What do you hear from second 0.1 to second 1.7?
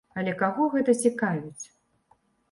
Але каго гэта цікавіць?